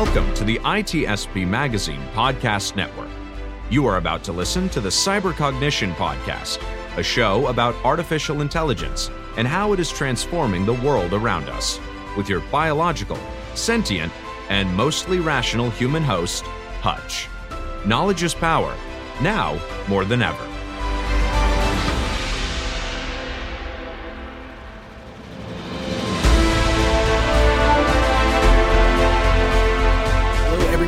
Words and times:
Welcome 0.00 0.32
to 0.34 0.44
the 0.44 0.60
ITSP 0.60 1.44
Magazine 1.44 2.00
Podcast 2.14 2.76
Network. 2.76 3.10
You 3.68 3.84
are 3.88 3.96
about 3.96 4.22
to 4.24 4.32
listen 4.32 4.68
to 4.68 4.80
the 4.80 4.90
Cybercognition 4.90 5.92
Podcast, 5.94 6.62
a 6.96 7.02
show 7.02 7.48
about 7.48 7.74
artificial 7.84 8.40
intelligence 8.40 9.10
and 9.36 9.48
how 9.48 9.72
it 9.72 9.80
is 9.80 9.90
transforming 9.90 10.64
the 10.64 10.74
world 10.74 11.14
around 11.14 11.48
us, 11.48 11.80
with 12.16 12.28
your 12.28 12.38
biological, 12.42 13.18
sentient, 13.56 14.12
and 14.48 14.72
mostly 14.72 15.18
rational 15.18 15.68
human 15.68 16.04
host, 16.04 16.44
Hutch. 16.80 17.26
Knowledge 17.84 18.22
is 18.22 18.34
power, 18.34 18.76
now 19.20 19.60
more 19.88 20.04
than 20.04 20.22
ever. 20.22 20.47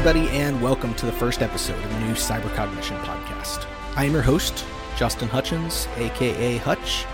Everybody, 0.01 0.31
and 0.31 0.63
welcome 0.63 0.95
to 0.95 1.05
the 1.05 1.13
first 1.13 1.43
episode 1.43 1.77
of 1.85 1.91
the 1.93 2.01
new 2.01 2.15
Cybercognition 2.15 2.99
podcast. 3.05 3.67
I 3.97 4.07
am 4.07 4.13
your 4.13 4.23
host, 4.23 4.65
Justin 4.97 5.29
Hutchens, 5.29 5.89
aka 5.99 6.57
Hutch, 6.57 7.05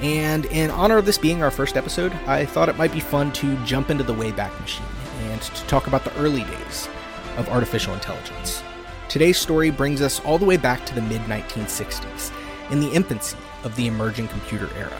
and 0.00 0.46
in 0.46 0.70
honor 0.70 0.96
of 0.96 1.04
this 1.04 1.18
being 1.18 1.42
our 1.42 1.50
first 1.50 1.76
episode, 1.76 2.14
I 2.26 2.46
thought 2.46 2.70
it 2.70 2.78
might 2.78 2.94
be 2.94 3.00
fun 3.00 3.30
to 3.32 3.62
jump 3.66 3.90
into 3.90 4.04
the 4.04 4.14
Wayback 4.14 4.58
Machine 4.58 4.86
and 5.24 5.42
to 5.42 5.66
talk 5.66 5.86
about 5.86 6.02
the 6.02 6.16
early 6.16 6.44
days 6.44 6.88
of 7.36 7.50
artificial 7.50 7.92
intelligence. 7.92 8.62
Today's 9.10 9.36
story 9.36 9.68
brings 9.68 10.00
us 10.00 10.18
all 10.20 10.38
the 10.38 10.46
way 10.46 10.56
back 10.56 10.86
to 10.86 10.94
the 10.94 11.02
mid 11.02 11.20
1960s, 11.24 12.32
in 12.70 12.80
the 12.80 12.90
infancy 12.90 13.36
of 13.64 13.76
the 13.76 13.86
emerging 13.86 14.28
computer 14.28 14.70
era. 14.78 14.98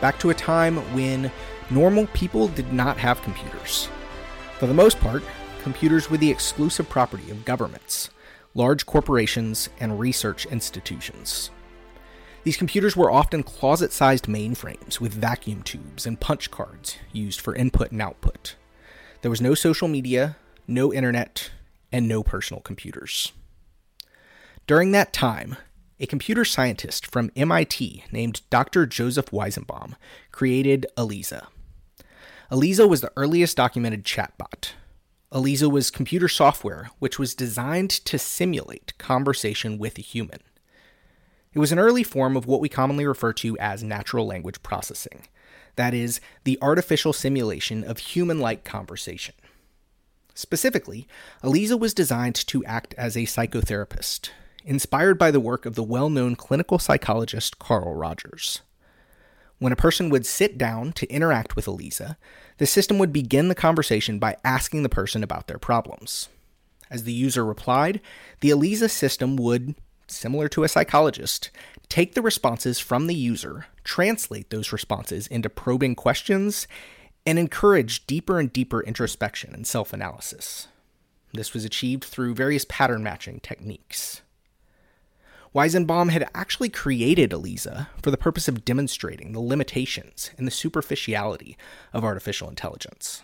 Back 0.00 0.18
to 0.20 0.30
a 0.30 0.34
time 0.34 0.78
when 0.94 1.30
normal 1.68 2.06
people 2.14 2.48
did 2.48 2.72
not 2.72 2.96
have 2.96 3.20
computers. 3.20 3.90
For 4.58 4.66
the 4.66 4.72
most 4.72 4.98
part, 5.00 5.22
computers 5.66 6.08
were 6.08 6.16
the 6.16 6.30
exclusive 6.30 6.88
property 6.88 7.28
of 7.28 7.44
governments, 7.44 8.10
large 8.54 8.86
corporations, 8.86 9.68
and 9.80 9.98
research 9.98 10.46
institutions. 10.46 11.50
These 12.44 12.56
computers 12.56 12.96
were 12.96 13.10
often 13.10 13.42
closet 13.42 13.92
sized 13.92 14.26
mainframes 14.26 15.00
with 15.00 15.12
vacuum 15.12 15.64
tubes 15.64 16.06
and 16.06 16.20
punch 16.20 16.52
cards 16.52 16.98
used 17.12 17.40
for 17.40 17.52
input 17.56 17.90
and 17.90 18.00
output. 18.00 18.54
There 19.22 19.30
was 19.30 19.40
no 19.40 19.56
social 19.56 19.88
media, 19.88 20.36
no 20.68 20.94
internet, 20.94 21.50
and 21.90 22.06
no 22.06 22.22
personal 22.22 22.60
computers. 22.60 23.32
During 24.68 24.92
that 24.92 25.12
time, 25.12 25.56
a 25.98 26.06
computer 26.06 26.44
scientist 26.44 27.08
from 27.08 27.32
MIT 27.34 28.04
named 28.12 28.42
Dr. 28.50 28.86
Joseph 28.86 29.32
Weizenbaum 29.32 29.94
created 30.30 30.86
ELIZA. 30.96 31.48
ELIZA 32.52 32.86
was 32.86 33.00
the 33.00 33.10
earliest 33.16 33.56
documented 33.56 34.04
chatbot. 34.04 34.74
ELIZA 35.36 35.68
was 35.68 35.90
computer 35.90 36.28
software 36.28 36.88
which 36.98 37.18
was 37.18 37.34
designed 37.34 37.90
to 37.90 38.18
simulate 38.18 38.96
conversation 38.96 39.76
with 39.76 39.98
a 39.98 40.00
human. 40.00 40.38
It 41.52 41.58
was 41.58 41.72
an 41.72 41.78
early 41.78 42.02
form 42.02 42.38
of 42.38 42.46
what 42.46 42.60
we 42.60 42.70
commonly 42.70 43.04
refer 43.04 43.34
to 43.34 43.58
as 43.58 43.82
natural 43.82 44.26
language 44.26 44.62
processing, 44.62 45.26
that 45.74 45.92
is, 45.92 46.22
the 46.44 46.58
artificial 46.62 47.12
simulation 47.12 47.84
of 47.84 47.98
human 47.98 48.40
like 48.40 48.64
conversation. 48.64 49.34
Specifically, 50.34 51.06
ELIZA 51.44 51.76
was 51.76 51.92
designed 51.92 52.36
to 52.46 52.64
act 52.64 52.94
as 52.96 53.14
a 53.14 53.24
psychotherapist, 53.24 54.30
inspired 54.64 55.18
by 55.18 55.30
the 55.30 55.38
work 55.38 55.66
of 55.66 55.74
the 55.74 55.82
well 55.84 56.08
known 56.08 56.34
clinical 56.34 56.78
psychologist 56.78 57.58
Carl 57.58 57.94
Rogers. 57.94 58.62
When 59.58 59.72
a 59.72 59.76
person 59.76 60.10
would 60.10 60.26
sit 60.26 60.58
down 60.58 60.92
to 60.92 61.10
interact 61.10 61.56
with 61.56 61.66
ELIZA, 61.66 62.16
the 62.58 62.66
system 62.66 62.98
would 62.98 63.12
begin 63.12 63.48
the 63.48 63.54
conversation 63.54 64.18
by 64.18 64.36
asking 64.44 64.82
the 64.82 64.88
person 64.88 65.22
about 65.22 65.46
their 65.46 65.58
problems. 65.58 66.28
As 66.90 67.04
the 67.04 67.12
user 67.12 67.44
replied, 67.44 68.00
the 68.40 68.50
ELIZA 68.50 68.90
system 68.90 69.36
would, 69.36 69.74
similar 70.06 70.48
to 70.48 70.64
a 70.64 70.68
psychologist, 70.68 71.50
take 71.88 72.14
the 72.14 72.22
responses 72.22 72.78
from 72.78 73.06
the 73.06 73.14
user, 73.14 73.66
translate 73.82 74.50
those 74.50 74.72
responses 74.72 75.26
into 75.26 75.48
probing 75.48 75.94
questions, 75.94 76.68
and 77.24 77.38
encourage 77.38 78.06
deeper 78.06 78.38
and 78.38 78.52
deeper 78.52 78.82
introspection 78.82 79.54
and 79.54 79.66
self 79.66 79.92
analysis. 79.92 80.68
This 81.32 81.52
was 81.52 81.64
achieved 81.64 82.04
through 82.04 82.34
various 82.34 82.64
pattern 82.68 83.02
matching 83.02 83.40
techniques. 83.40 84.22
Weizenbaum 85.56 86.10
had 86.10 86.28
actually 86.34 86.68
created 86.68 87.32
ELIZA 87.32 87.88
for 88.02 88.10
the 88.10 88.18
purpose 88.18 88.46
of 88.46 88.62
demonstrating 88.62 89.32
the 89.32 89.40
limitations 89.40 90.30
and 90.36 90.46
the 90.46 90.50
superficiality 90.50 91.56
of 91.94 92.04
artificial 92.04 92.50
intelligence. 92.50 93.22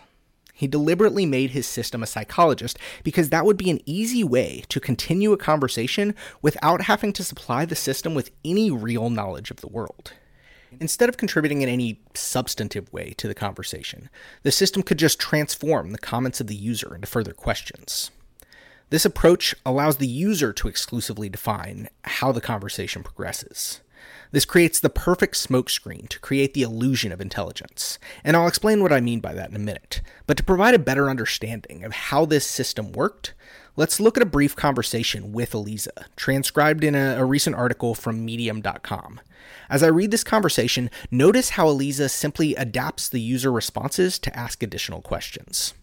He 0.51 0.65
deliberately 0.65 1.27
made 1.27 1.51
his 1.51 1.67
system 1.67 2.01
a 2.01 2.07
psychologist 2.07 2.79
because 3.03 3.29
that 3.29 3.45
would 3.45 3.55
be 3.55 3.69
an 3.69 3.81
easy 3.85 4.23
way 4.23 4.63
to 4.69 4.79
continue 4.79 5.31
a 5.31 5.37
conversation 5.37 6.15
without 6.41 6.81
having 6.81 7.13
to 7.13 7.23
supply 7.23 7.65
the 7.65 7.75
system 7.75 8.15
with 8.15 8.31
any 8.43 8.71
real 8.71 9.11
knowledge 9.11 9.51
of 9.51 9.61
the 9.61 9.67
world. 9.67 10.13
Instead 10.79 11.09
of 11.09 11.17
contributing 11.17 11.61
in 11.61 11.69
any 11.69 12.01
substantive 12.15 12.91
way 12.91 13.13
to 13.17 13.27
the 13.27 13.35
conversation, 13.35 14.09
the 14.41 14.51
system 14.51 14.81
could 14.81 14.97
just 14.97 15.19
transform 15.19 15.91
the 15.91 15.99
comments 15.99 16.41
of 16.41 16.47
the 16.47 16.55
user 16.55 16.95
into 16.95 17.05
further 17.05 17.33
questions. 17.33 18.09
This 18.93 19.05
approach 19.05 19.55
allows 19.65 19.97
the 19.97 20.05
user 20.05 20.53
to 20.53 20.67
exclusively 20.67 21.27
define 21.27 21.89
how 22.03 22.31
the 22.31 22.39
conversation 22.39 23.01
progresses. 23.01 23.81
This 24.31 24.45
creates 24.45 24.79
the 24.79 24.91
perfect 24.91 25.33
smokescreen 25.33 26.07
to 26.09 26.19
create 26.19 26.53
the 26.53 26.61
illusion 26.61 27.11
of 27.11 27.19
intelligence. 27.19 27.97
And 28.23 28.37
I'll 28.37 28.47
explain 28.47 28.83
what 28.83 28.93
I 28.93 29.01
mean 29.01 29.19
by 29.19 29.33
that 29.33 29.49
in 29.49 29.55
a 29.55 29.59
minute. 29.59 30.01
But 30.27 30.37
to 30.37 30.43
provide 30.43 30.75
a 30.75 30.79
better 30.79 31.09
understanding 31.09 31.83
of 31.83 31.91
how 31.91 32.25
this 32.25 32.45
system 32.45 32.91
worked, 32.91 33.33
let's 33.75 33.99
look 33.99 34.15
at 34.15 34.21
a 34.21 34.27
brief 34.27 34.55
conversation 34.55 35.33
with 35.33 35.55
ELIZA, 35.55 36.05
transcribed 36.15 36.83
in 36.83 36.93
a, 36.93 37.15
a 37.17 37.25
recent 37.25 37.55
article 37.55 37.95
from 37.95 38.23
Medium.com. 38.23 39.19
As 39.71 39.81
I 39.81 39.87
read 39.87 40.11
this 40.11 40.23
conversation, 40.23 40.91
notice 41.09 41.49
how 41.49 41.65
ELIZA 41.67 42.09
simply 42.09 42.53
adapts 42.53 43.09
the 43.09 43.21
user 43.21 43.51
responses 43.51 44.19
to 44.19 44.37
ask 44.37 44.61
additional 44.61 45.01
questions. 45.01 45.73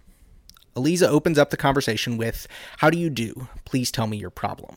ELIZA 0.76 1.08
opens 1.08 1.38
up 1.38 1.50
the 1.50 1.56
conversation 1.56 2.16
with, 2.16 2.46
How 2.78 2.90
do 2.90 2.98
you 2.98 3.10
do? 3.10 3.48
Please 3.64 3.90
tell 3.90 4.06
me 4.06 4.16
your 4.16 4.30
problem. 4.30 4.76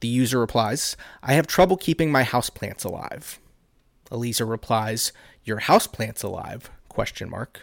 The 0.00 0.08
user 0.08 0.38
replies, 0.38 0.96
I 1.22 1.32
have 1.34 1.46
trouble 1.46 1.76
keeping 1.76 2.12
my 2.12 2.22
houseplants 2.22 2.84
alive. 2.84 3.40
ELIZA 4.10 4.44
replies, 4.44 5.12
Your 5.44 5.60
houseplants 5.60 6.22
alive? 6.22 6.70
Question 6.88 7.30
mark. 7.30 7.62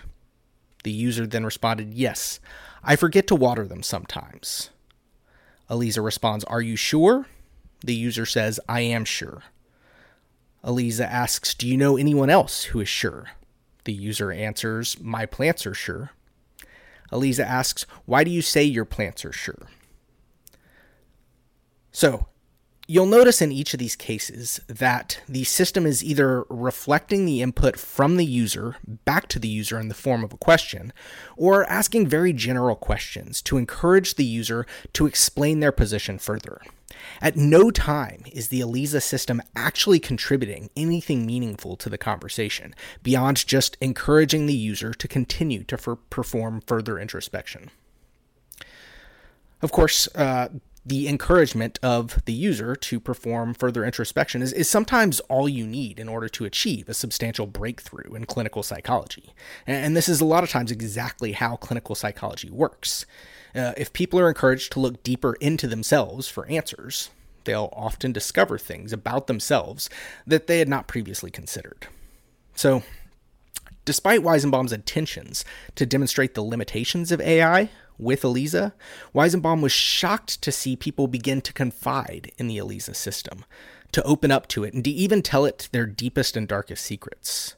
The 0.84 0.92
user 0.92 1.26
then 1.26 1.46
responded, 1.46 1.94
Yes, 1.94 2.40
I 2.84 2.96
forget 2.96 3.28
to 3.28 3.36
water 3.36 3.66
them 3.66 3.84
sometimes. 3.84 4.70
ELIZA 5.70 6.02
responds, 6.02 6.44
Are 6.46 6.62
you 6.62 6.76
sure? 6.76 7.28
The 7.86 7.96
user 7.96 8.26
says, 8.26 8.60
I 8.68 8.82
am 8.82 9.06
sure. 9.06 9.44
ELIZA 10.64 11.06
asks, 11.06 11.54
Do 11.54 11.68
you 11.68 11.78
know 11.78 11.98
anyone 11.98 12.30
else 12.30 12.66
who 12.66 12.82
is 12.82 12.90
sure? 12.90 13.32
The 13.86 13.94
user 13.94 14.32
answers, 14.32 15.00
My 15.00 15.26
plants 15.26 15.66
are 15.66 15.74
sure. 15.74 16.12
ELIZA 17.14 17.46
asks, 17.46 17.86
Why 18.06 18.24
do 18.24 18.32
you 18.32 18.42
say 18.42 18.64
your 18.64 18.86
plants 18.86 19.24
are 19.24 19.32
sure? 19.32 19.70
So, 21.92 22.28
you'll 22.94 23.08
notice 23.08 23.42
in 23.42 23.52
each 23.52 23.74
of 23.74 23.80
these 23.80 23.96
cases 23.96 24.62
that 24.68 25.20
the 25.28 25.44
system 25.46 25.88
is 25.88 26.04
either 26.04 26.46
reflecting 26.48 27.26
the 27.26 27.42
input 27.42 27.76
from 27.76 28.18
the 28.18 28.26
user 28.26 28.76
back 29.04 29.28
to 29.28 29.40
the 29.40 29.48
user 29.48 29.80
in 29.80 29.88
the 29.88 29.96
form 29.96 30.24
of 30.24 30.32
a 30.32 30.38
question, 30.38 30.94
or 31.36 31.68
asking 31.68 32.06
very 32.06 32.32
general 32.32 32.76
questions 32.76 33.42
to 33.42 33.58
encourage 33.58 34.14
the 34.14 34.24
user 34.24 34.68
to 34.94 35.08
explain 35.08 35.60
their 35.60 35.72
position 35.72 36.20
further. 36.20 36.62
At 37.20 37.36
no 37.36 37.72
time 37.72 38.26
is 38.32 38.50
the 38.50 38.62
ELIZA 38.62 39.02
system 39.02 39.42
actually 39.56 40.00
contributing 40.00 40.70
anything 40.78 41.26
meaningful 41.26 41.76
to 41.78 41.90
the 41.90 41.98
conversation, 41.98 42.76
beyond 43.02 43.48
just 43.48 43.76
encouraging 43.82 44.46
the 44.46 44.54
user 44.54 44.94
to 44.94 45.08
continue 45.08 45.64
to 45.64 45.76
f- 45.76 45.98
perform 46.12 46.62
further 46.68 47.00
introspection. 47.00 47.72
Of 49.64 49.72
course, 49.72 50.08
uh, 50.14 50.50
the 50.86 51.08
encouragement 51.08 51.80
of 51.82 52.24
the 52.26 52.34
user 52.34 52.76
to 52.76 53.00
perform 53.00 53.54
further 53.54 53.86
introspection 53.86 54.42
is, 54.42 54.52
is 54.52 54.70
sometimes 54.70 55.22
all 55.22 55.48
you 55.48 55.66
need 55.66 55.98
in 55.98 56.10
order 56.10 56.28
to 56.28 56.44
achieve 56.46 56.90
a 56.90 56.94
substantial 56.94 57.48
breakthrough 57.48 58.14
in 58.14 58.26
clinical 58.26 58.64
psychology. 58.64 59.34
And 59.66 59.96
this 59.96 60.10
is 60.10 60.20
a 60.20 60.26
lot 60.26 60.44
of 60.44 60.50
times 60.50 60.72
exactly 60.72 61.32
how 61.32 61.56
clinical 61.56 61.96
psychology 61.96 62.50
works. 62.50 63.06
Uh, 63.56 63.72
if 63.78 63.94
people 63.94 64.20
are 64.20 64.28
encouraged 64.28 64.74
to 64.74 64.80
look 64.80 65.04
deeper 65.04 65.36
into 65.36 65.68
themselves 65.68 66.28
for 66.28 66.46
answers, 66.48 67.10
they'll 67.46 67.70
often 67.74 68.12
discover 68.12 68.58
things 68.58 68.92
about 68.92 69.28
themselves 69.28 69.90
that 70.28 70.48
they 70.48 70.60
had 70.60 70.70
not 70.70 70.88
previously 70.88 71.32
considered. 71.32 71.88
So, 72.56 72.84
despite 73.86 74.22
Weizenbaum's 74.22 74.74
intentions 74.74 75.46
to 75.76 75.86
demonstrate 75.86 76.34
the 76.34 76.44
limitations 76.44 77.12
of 77.12 77.22
AI, 77.22 77.70
with 77.98 78.24
ELIZA, 78.24 78.74
Weizenbaum 79.14 79.62
was 79.62 79.72
shocked 79.72 80.42
to 80.42 80.52
see 80.52 80.76
people 80.76 81.08
begin 81.08 81.42
to 81.42 81.54
confide 81.54 82.32
in 82.38 82.48
the 82.48 82.58
ELIZA 82.58 82.96
system, 82.96 83.46
to 83.92 84.04
open 84.04 84.32
up 84.32 84.48
to 84.48 84.64
it, 84.64 84.74
and 84.74 84.84
to 84.84 84.90
even 84.90 85.22
tell 85.22 85.46
it 85.46 85.70
their 85.72 85.86
deepest 85.86 86.36
and 86.36 86.48
darkest 86.48 86.84
secrets. 86.84 87.56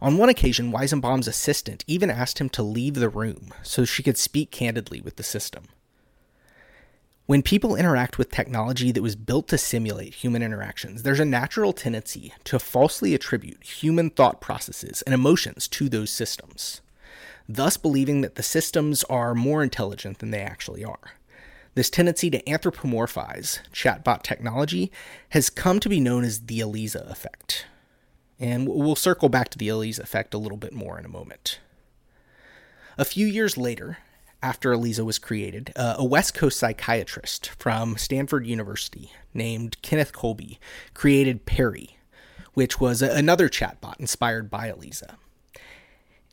On 0.00 0.16
one 0.16 0.30
occasion, 0.30 0.72
Weizenbaum's 0.72 1.28
assistant 1.28 1.84
even 1.86 2.08
asked 2.08 2.38
him 2.38 2.48
to 2.50 2.62
leave 2.62 2.94
the 2.94 3.08
room 3.08 3.52
so 3.62 3.84
she 3.84 4.02
could 4.02 4.16
speak 4.16 4.50
candidly 4.50 5.00
with 5.00 5.16
the 5.16 5.22
system. 5.22 5.64
When 7.26 7.42
people 7.42 7.76
interact 7.76 8.18
with 8.18 8.30
technology 8.30 8.90
that 8.90 9.02
was 9.02 9.14
built 9.14 9.46
to 9.48 9.58
simulate 9.58 10.14
human 10.14 10.42
interactions, 10.42 11.04
there's 11.04 11.20
a 11.20 11.24
natural 11.24 11.72
tendency 11.72 12.32
to 12.44 12.58
falsely 12.58 13.14
attribute 13.14 13.62
human 13.62 14.10
thought 14.10 14.40
processes 14.40 15.02
and 15.02 15.14
emotions 15.14 15.68
to 15.68 15.88
those 15.88 16.10
systems, 16.10 16.80
thus 17.54 17.76
believing 17.76 18.20
that 18.20 18.36
the 18.36 18.42
systems 18.42 19.04
are 19.04 19.34
more 19.34 19.62
intelligent 19.62 20.18
than 20.18 20.30
they 20.30 20.40
actually 20.40 20.84
are. 20.84 21.12
This 21.74 21.90
tendency 21.90 22.30
to 22.30 22.42
anthropomorphize 22.42 23.60
chatbot 23.72 24.22
technology 24.22 24.90
has 25.30 25.50
come 25.50 25.80
to 25.80 25.88
be 25.88 26.00
known 26.00 26.24
as 26.24 26.46
the 26.46 26.60
Eliza 26.60 27.06
effect. 27.08 27.66
And 28.38 28.68
we'll 28.68 28.96
circle 28.96 29.28
back 29.28 29.48
to 29.50 29.58
the 29.58 29.68
Eliza 29.68 30.02
effect 30.02 30.34
a 30.34 30.38
little 30.38 30.58
bit 30.58 30.72
more 30.72 30.98
in 30.98 31.04
a 31.04 31.10
moment. 31.10 31.60
A 32.98 33.04
few 33.04 33.26
years 33.26 33.56
later, 33.56 33.98
after 34.42 34.72
Eliza 34.72 35.04
was 35.04 35.18
created, 35.18 35.72
uh, 35.76 35.96
a 35.98 36.04
West 36.04 36.34
Coast 36.34 36.58
psychiatrist 36.58 37.50
from 37.58 37.96
Stanford 37.96 38.46
University 38.46 39.12
named 39.34 39.80
Kenneth 39.82 40.12
Colby 40.12 40.58
created 40.94 41.46
Parry, 41.46 41.98
which 42.54 42.80
was 42.80 43.02
a- 43.02 43.10
another 43.10 43.48
chatbot 43.48 43.98
inspired 44.00 44.50
by 44.50 44.68
Eliza. 44.68 45.16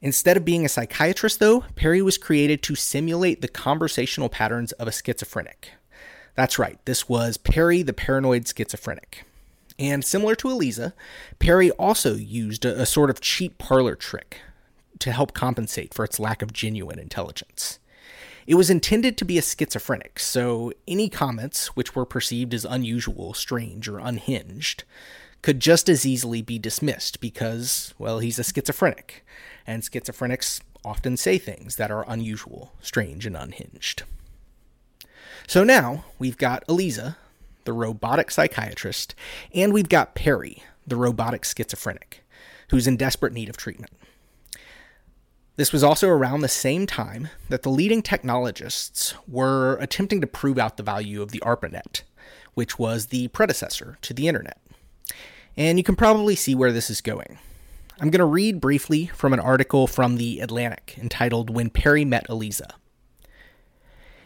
Instead 0.01 0.37
of 0.37 0.45
being 0.45 0.63
a 0.63 0.69
psychiatrist, 0.69 1.39
though, 1.39 1.61
Parry 1.75 2.01
was 2.01 2.17
created 2.17 2.61
to 2.63 2.75
simulate 2.75 3.41
the 3.41 3.47
conversational 3.47 4.29
patterns 4.29 4.71
of 4.73 4.87
a 4.87 4.91
schizophrenic. 4.91 5.71
That's 6.35 6.59
right, 6.59 6.77
this 6.85 7.09
was 7.09 7.37
Parry 7.37 7.81
the 7.81 7.93
paranoid 7.93 8.47
schizophrenic. 8.47 9.23
And 9.79 10.05
similar 10.05 10.35
to 10.35 10.49
Eliza, 10.49 10.93
Parry 11.39 11.71
also 11.71 12.15
used 12.15 12.65
a, 12.65 12.81
a 12.81 12.85
sort 12.85 13.09
of 13.09 13.21
cheap 13.21 13.57
parlor 13.57 13.95
trick 13.95 14.39
to 14.99 15.11
help 15.11 15.33
compensate 15.33 15.93
for 15.93 16.05
its 16.05 16.19
lack 16.19 16.41
of 16.41 16.53
genuine 16.53 16.99
intelligence. 16.99 17.79
It 18.45 18.55
was 18.55 18.69
intended 18.69 19.17
to 19.17 19.25
be 19.25 19.37
a 19.37 19.41
schizophrenic, 19.41 20.19
so 20.19 20.71
any 20.87 21.09
comments 21.09 21.75
which 21.75 21.95
were 21.95 22.05
perceived 22.05 22.53
as 22.53 22.65
unusual, 22.65 23.33
strange, 23.33 23.87
or 23.87 23.99
unhinged 23.99 24.83
could 25.41 25.59
just 25.59 25.89
as 25.89 26.05
easily 26.05 26.41
be 26.41 26.57
dismissed 26.57 27.19
because, 27.19 27.93
well, 27.99 28.19
he's 28.19 28.39
a 28.39 28.43
schizophrenic, 28.43 29.25
and 29.67 29.83
schizophrenics 29.83 30.61
often 30.83 31.17
say 31.17 31.37
things 31.37 31.75
that 31.75 31.91
are 31.91 32.05
unusual, 32.07 32.73
strange, 32.81 33.25
and 33.25 33.35
unhinged. 33.35 34.03
So 35.45 35.63
now 35.63 36.05
we've 36.17 36.37
got 36.37 36.63
Eliza, 36.67 37.17
the 37.65 37.73
robotic 37.73 38.31
psychiatrist, 38.31 39.13
and 39.53 39.73
we've 39.73 39.89
got 39.89 40.15
Parry, 40.15 40.63
the 40.87 40.95
robotic 40.95 41.43
schizophrenic, 41.43 42.23
who's 42.69 42.87
in 42.87 42.97
desperate 42.97 43.33
need 43.33 43.49
of 43.49 43.57
treatment. 43.57 43.91
This 45.57 45.73
was 45.73 45.83
also 45.83 46.07
around 46.07 46.41
the 46.41 46.47
same 46.47 46.85
time 46.85 47.29
that 47.49 47.63
the 47.63 47.69
leading 47.69 48.01
technologists 48.01 49.15
were 49.27 49.75
attempting 49.77 50.21
to 50.21 50.27
prove 50.27 50.59
out 50.59 50.77
the 50.77 50.83
value 50.83 51.21
of 51.21 51.31
the 51.31 51.41
ARPANET, 51.41 52.03
which 52.53 52.77
was 52.77 53.07
the 53.07 53.27
predecessor 53.29 53.97
to 54.03 54.13
the 54.13 54.27
internet. 54.27 54.61
And 55.57 55.79
you 55.79 55.83
can 55.83 55.95
probably 55.95 56.35
see 56.35 56.53
where 56.53 56.71
this 56.71 56.91
is 56.91 57.01
going. 57.01 57.39
I'm 57.99 58.11
going 58.11 58.19
to 58.19 58.25
read 58.25 58.61
briefly 58.61 59.07
from 59.07 59.33
an 59.33 59.39
article 59.39 59.87
from 59.87 60.17
The 60.17 60.39
Atlantic 60.39 60.95
entitled 60.99 61.49
When 61.49 61.71
Parry 61.71 62.05
Met 62.05 62.29
Eliza. 62.29 62.75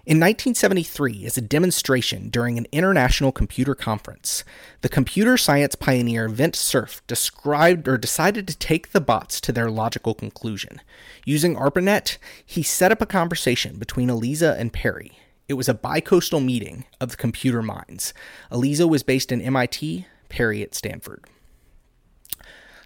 In 0.06 0.20
1973, 0.20 1.26
as 1.26 1.38
a 1.38 1.42
demonstration 1.42 2.30
during 2.30 2.58
an 2.58 2.68
international 2.74 3.32
computer 3.32 3.74
conference, 3.74 4.44
the 4.82 4.90
computer 4.90 5.38
science 5.38 5.76
pioneer 5.76 6.28
Vint 6.28 6.58
Cerf 6.58 7.02
described 7.08 7.88
or 7.88 7.98
decided 7.98 8.46
to 8.50 8.58
take 8.58 8.92
the 8.92 9.00
bots 9.00 9.40
to 9.40 9.54
their 9.54 9.72
logical 9.72 10.16
conclusion. 10.16 10.82
Using 11.24 11.56
ARPANET, 11.56 12.18
he 12.46 12.64
set 12.64 12.92
up 12.92 13.02
a 13.02 13.06
conversation 13.06 13.78
between 13.78 14.10
Eliza 14.10 14.54
and 14.60 14.74
Parry. 14.74 15.18
It 15.48 15.54
was 15.54 15.70
a 15.70 15.74
bicoastal 15.74 16.44
meeting 16.44 16.84
of 17.00 17.12
the 17.12 17.18
computer 17.18 17.62
minds. 17.62 18.14
Eliza 18.52 18.86
was 18.86 19.04
based 19.04 19.32
in 19.32 19.40
MIT, 19.40 20.08
Parry 20.28 20.62
at 20.62 20.76
Stanford. 20.76 21.24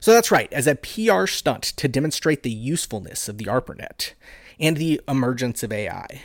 So 0.05 0.13
that's 0.13 0.29
right, 0.29 0.53
as 0.53 0.67
a 0.67 0.75
PR 0.75 1.25
stunt 1.25 1.63
to 1.63 1.87
demonstrate 1.87 2.43
the 2.43 2.51
usefulness 2.51 3.27
of 3.27 3.39
the 3.39 3.47
ARPANET 3.47 4.13
and 4.59 4.77
the 4.77 5.01
emergence 5.07 5.63
of 5.63 5.71
AI, 5.71 6.21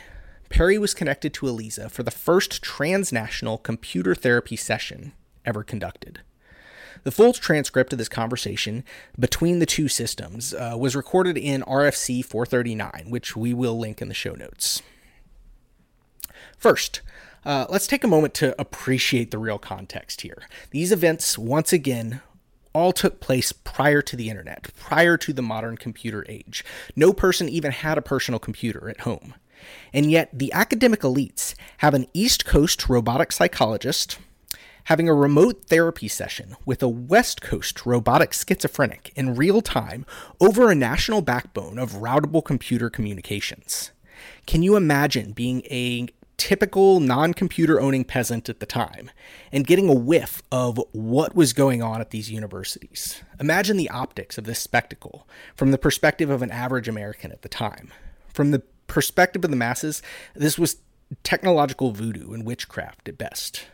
Parry 0.49 0.77
was 0.77 0.93
connected 0.93 1.33
to 1.33 1.47
Eliza 1.47 1.89
for 1.89 2.03
the 2.03 2.11
first 2.11 2.61
transnational 2.61 3.57
computer 3.57 4.13
therapy 4.13 4.55
session 4.55 5.13
ever 5.45 5.63
conducted. 5.63 6.21
The 7.05 7.11
full 7.11 7.33
transcript 7.33 7.91
of 7.91 7.97
this 7.97 8.07
conversation 8.07 8.83
between 9.17 9.57
the 9.57 9.65
two 9.65 9.87
systems 9.87 10.53
uh, 10.53 10.75
was 10.77 10.95
recorded 10.95 11.35
in 11.35 11.63
RFC 11.63 12.23
439, 12.23 13.07
which 13.09 13.35
we 13.35 13.51
will 13.51 13.79
link 13.79 13.99
in 13.99 14.09
the 14.09 14.13
show 14.13 14.35
notes. 14.35 14.83
First, 16.55 17.01
uh, 17.43 17.65
let's 17.67 17.87
take 17.87 18.03
a 18.03 18.07
moment 18.07 18.35
to 18.35 18.53
appreciate 18.61 19.31
the 19.31 19.39
real 19.39 19.57
context 19.57 20.21
here. 20.21 20.43
These 20.69 20.91
events, 20.91 21.35
once 21.35 21.73
again, 21.73 22.21
all 22.73 22.91
took 22.91 23.19
place 23.19 23.51
prior 23.51 24.01
to 24.01 24.15
the 24.15 24.29
internet, 24.29 24.73
prior 24.75 25.17
to 25.17 25.33
the 25.33 25.41
modern 25.41 25.77
computer 25.77 26.25
age. 26.29 26.63
No 26.95 27.13
person 27.13 27.49
even 27.49 27.71
had 27.71 27.97
a 27.97 28.01
personal 28.01 28.39
computer 28.39 28.89
at 28.89 29.01
home. 29.01 29.35
And 29.93 30.09
yet, 30.09 30.29
the 30.33 30.51
academic 30.53 31.01
elites 31.01 31.53
have 31.77 31.93
an 31.93 32.07
East 32.13 32.45
Coast 32.45 32.89
robotic 32.89 33.31
psychologist 33.31 34.17
having 34.85 35.07
a 35.07 35.13
remote 35.13 35.65
therapy 35.65 36.07
session 36.07 36.55
with 36.65 36.81
a 36.81 36.87
West 36.87 37.41
Coast 37.41 37.85
robotic 37.85 38.33
schizophrenic 38.33 39.11
in 39.15 39.35
real 39.35 39.61
time 39.61 40.05
over 40.39 40.69
a 40.69 40.75
national 40.75 41.21
backbone 41.21 41.77
of 41.77 41.93
routable 41.93 42.43
computer 42.43 42.89
communications. 42.89 43.91
Can 44.45 44.63
you 44.63 44.75
imagine 44.75 45.33
being 45.33 45.61
a 45.69 46.07
typical 46.41 46.99
non 46.99 47.35
computer 47.35 47.79
owning 47.79 48.03
peasant 48.03 48.49
at 48.49 48.59
the 48.59 48.65
time 48.65 49.11
and 49.51 49.67
getting 49.67 49.87
a 49.87 49.93
whiff 49.93 50.41
of 50.51 50.81
what 50.91 51.35
was 51.35 51.53
going 51.53 51.83
on 51.83 52.01
at 52.01 52.09
these 52.09 52.31
universities? 52.31 53.21
Imagine 53.39 53.77
the 53.77 53.91
optics 53.91 54.39
of 54.39 54.45
this 54.45 54.57
spectacle 54.57 55.27
from 55.55 55.69
the 55.69 55.77
perspective 55.77 56.31
of 56.31 56.41
an 56.41 56.49
average 56.49 56.87
American 56.87 57.31
at 57.31 57.43
the 57.43 57.47
time. 57.47 57.93
From 58.33 58.49
the 58.49 58.63
perspective 58.87 59.45
of 59.45 59.51
the 59.51 59.55
masses, 59.55 60.01
this 60.33 60.57
was 60.57 60.77
technological 61.21 61.91
voodoo 61.91 62.33
and 62.33 62.43
witchcraft 62.43 63.07
at 63.07 63.19
best. 63.19 63.67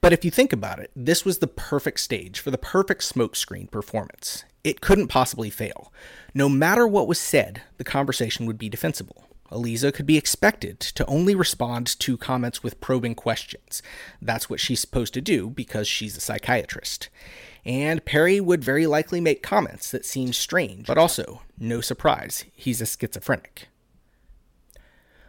But 0.00 0.12
if 0.12 0.24
you 0.24 0.32
think 0.32 0.52
about 0.52 0.80
it, 0.80 0.90
this 0.96 1.24
was 1.24 1.38
the 1.38 1.46
perfect 1.46 2.00
stage 2.00 2.40
for 2.40 2.50
the 2.50 2.58
perfect 2.58 3.02
smokescreen 3.02 3.70
performance. 3.70 4.42
It 4.64 4.80
couldn't 4.80 5.06
possibly 5.06 5.50
fail. 5.50 5.92
No 6.34 6.48
matter 6.48 6.84
what 6.84 7.06
was 7.06 7.20
said, 7.20 7.62
the 7.76 7.84
conversation 7.84 8.44
would 8.46 8.58
be 8.58 8.68
defensible. 8.68 9.27
Eliza 9.50 9.92
could 9.92 10.06
be 10.06 10.16
expected 10.16 10.80
to 10.80 11.06
only 11.06 11.34
respond 11.34 11.98
to 12.00 12.16
comments 12.16 12.62
with 12.62 12.80
probing 12.80 13.14
questions. 13.14 13.82
That's 14.20 14.50
what 14.50 14.60
she's 14.60 14.80
supposed 14.80 15.14
to 15.14 15.20
do 15.20 15.50
because 15.50 15.88
she's 15.88 16.16
a 16.16 16.20
psychiatrist. 16.20 17.08
And 17.64 18.04
Parry 18.04 18.40
would 18.40 18.62
very 18.62 18.86
likely 18.86 19.20
make 19.20 19.42
comments 19.42 19.90
that 19.90 20.04
seemed 20.04 20.34
strange, 20.34 20.86
but 20.86 20.98
also, 20.98 21.42
no 21.58 21.80
surprise, 21.80 22.44
he's 22.54 22.80
a 22.80 22.86
schizophrenic. 22.86 23.68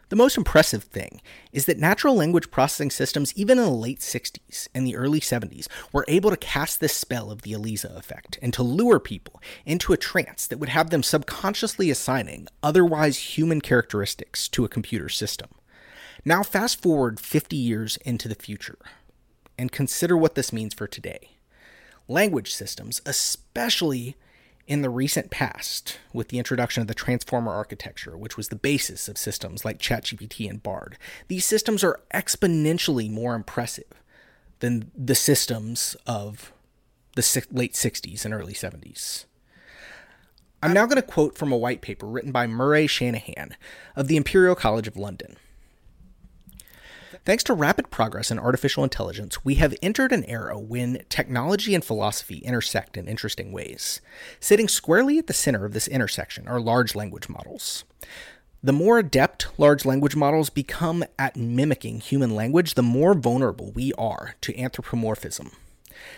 The 0.09 0.15
most 0.15 0.37
impressive 0.37 0.83
thing 0.83 1.21
is 1.53 1.67
that 1.67 1.77
natural 1.77 2.15
language 2.15 2.49
processing 2.49 2.89
systems, 2.89 3.31
even 3.35 3.59
in 3.59 3.63
the 3.63 3.69
late 3.69 3.99
60s 3.99 4.67
and 4.73 4.85
the 4.85 4.95
early 4.95 5.19
70s, 5.19 5.67
were 5.93 6.05
able 6.07 6.31
to 6.31 6.37
cast 6.37 6.79
this 6.79 6.95
spell 6.95 7.29
of 7.29 7.43
the 7.43 7.53
Eliza 7.53 7.93
effect 7.95 8.39
and 8.41 8.51
to 8.53 8.63
lure 8.63 8.99
people 8.99 9.39
into 9.67 9.93
a 9.93 9.97
trance 9.97 10.47
that 10.47 10.57
would 10.57 10.69
have 10.69 10.89
them 10.89 11.03
subconsciously 11.03 11.91
assigning 11.91 12.47
otherwise 12.63 13.37
human 13.37 13.61
characteristics 13.61 14.47
to 14.49 14.65
a 14.65 14.69
computer 14.69 15.09
system. 15.09 15.49
Now, 16.25 16.41
fast 16.41 16.81
forward 16.81 17.19
50 17.19 17.55
years 17.55 17.97
into 17.97 18.27
the 18.27 18.35
future 18.35 18.79
and 19.59 19.71
consider 19.71 20.17
what 20.17 20.33
this 20.33 20.51
means 20.51 20.73
for 20.73 20.87
today. 20.87 21.37
Language 22.07 22.51
systems, 22.51 22.99
especially 23.05 24.15
in 24.69 24.83
the 24.83 24.89
recent 24.89 25.31
past 25.31 25.97
with 26.13 26.27
the 26.27 26.37
introduction 26.37 26.79
of 26.79 26.87
the 26.87 26.93
transformer 26.93 27.51
architecture, 27.51 28.15
which 28.15 28.37
was 28.37 28.49
the 28.49 28.55
basis 28.55 29.09
of 29.09 29.17
systems 29.17 29.65
like 29.65 29.79
ChatGPT 29.79 30.47
and 30.47 30.61
Bard. 30.61 30.95
These 31.27 31.43
systems 31.43 31.83
are 31.83 31.99
exponentially 32.13 33.09
more 33.09 33.33
impressive 33.33 33.91
than 34.59 34.91
the 34.95 35.15
systems 35.15 35.97
of 36.05 36.53
the 37.15 37.45
late 37.51 37.73
60s 37.73 38.23
and 38.23 38.33
early 38.33 38.53
70s. 38.53 39.25
I'm 40.61 40.73
now 40.73 40.85
going 40.85 40.97
to 40.97 41.01
quote 41.01 41.35
from 41.35 41.51
a 41.51 41.57
white 41.57 41.81
paper 41.81 42.05
written 42.05 42.31
by 42.31 42.45
Murray 42.45 42.85
Shanahan 42.85 43.55
of 43.95 44.07
the 44.07 44.17
Imperial 44.17 44.55
College 44.55 44.87
of 44.87 44.97
London. 44.97 45.37
Thanks 47.25 47.43
to 47.43 47.53
rapid 47.53 47.91
progress 47.91 48.31
in 48.31 48.39
artificial 48.39 48.83
intelligence, 48.83 49.43
we 49.45 49.55
have 49.55 49.75
entered 49.81 50.11
an 50.11 50.23
era 50.25 50.57
when 50.57 51.03
technology 51.09 51.75
and 51.75 51.83
philosophy 51.83 52.37
intersect 52.39 52.97
in 52.97 53.07
interesting 53.07 53.51
ways. 53.51 54.01
Sitting 54.39 54.67
squarely 54.67 55.19
at 55.19 55.27
the 55.27 55.33
center 55.33 55.65
of 55.65 55.73
this 55.73 55.87
intersection 55.87 56.47
are 56.47 56.59
large 56.59 56.95
language 56.95 57.29
models. 57.29 57.83
The 58.63 58.73
more 58.73 58.99
adept 58.99 59.47
large 59.57 59.85
language 59.85 60.15
models 60.15 60.49
become 60.49 61.03
at 61.17 61.37
mimicking 61.37 61.99
human 61.99 62.35
language, 62.35 62.73
the 62.73 62.83
more 62.83 63.13
vulnerable 63.13 63.71
we 63.71 63.93
are 63.93 64.35
to 64.41 64.57
anthropomorphism. 64.57 65.51